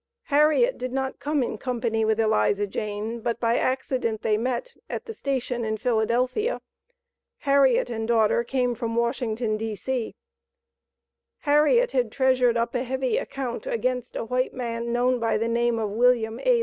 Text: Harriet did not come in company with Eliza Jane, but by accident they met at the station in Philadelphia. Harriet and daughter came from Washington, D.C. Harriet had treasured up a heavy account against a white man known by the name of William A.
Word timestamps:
Harriet 0.33 0.79
did 0.79 0.91
not 0.91 1.19
come 1.19 1.43
in 1.43 1.59
company 1.59 2.03
with 2.03 2.19
Eliza 2.19 2.65
Jane, 2.65 3.19
but 3.19 3.39
by 3.39 3.55
accident 3.55 4.23
they 4.23 4.35
met 4.35 4.73
at 4.89 5.05
the 5.05 5.13
station 5.13 5.63
in 5.63 5.77
Philadelphia. 5.77 6.59
Harriet 7.41 7.91
and 7.91 8.07
daughter 8.07 8.43
came 8.43 8.73
from 8.73 8.95
Washington, 8.95 9.57
D.C. 9.57 10.15
Harriet 11.41 11.91
had 11.91 12.11
treasured 12.11 12.57
up 12.57 12.73
a 12.73 12.81
heavy 12.81 13.19
account 13.19 13.67
against 13.67 14.15
a 14.15 14.25
white 14.25 14.55
man 14.55 14.91
known 14.91 15.19
by 15.19 15.37
the 15.37 15.47
name 15.47 15.77
of 15.77 15.91
William 15.91 16.39
A. 16.39 16.59